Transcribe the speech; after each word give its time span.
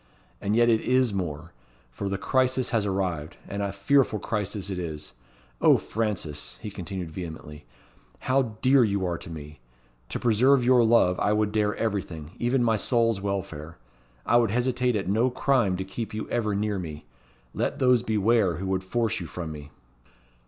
"And 0.41 0.55
yet 0.55 0.67
it 0.67 0.81
is 0.81 1.13
more; 1.13 1.51
for 1.91 2.09
the 2.09 2.17
crisis 2.17 2.71
has 2.71 2.87
arrived, 2.87 3.37
and 3.47 3.61
a 3.61 3.71
fearful 3.71 4.17
crisis 4.17 4.71
it 4.71 4.79
is. 4.79 5.13
O, 5.61 5.77
Frances!" 5.77 6.57
he 6.59 6.71
continued 6.71 7.11
vehemently, 7.11 7.65
"how 8.21 8.57
dear 8.63 8.83
you 8.83 9.05
are 9.05 9.19
to 9.19 9.29
me. 9.29 9.59
To 10.09 10.17
preserve 10.19 10.65
your 10.65 10.83
love 10.83 11.19
I 11.19 11.33
would 11.33 11.51
dare 11.51 11.75
everything, 11.75 12.31
even 12.39 12.63
my 12.63 12.77
soul's 12.77 13.21
welfare. 13.21 13.77
I 14.25 14.37
would 14.37 14.49
hesitate 14.49 14.95
at 14.95 15.07
no 15.07 15.29
crime 15.29 15.77
to 15.77 15.83
keep 15.85 16.15
you 16.15 16.27
ever 16.31 16.55
near 16.55 16.79
me. 16.79 17.05
Let 17.53 17.77
those 17.77 18.01
beware 18.01 18.55
who 18.55 18.65
would 18.65 18.83
force 18.83 19.19
you 19.19 19.27
from 19.27 19.51
me." 19.51 19.69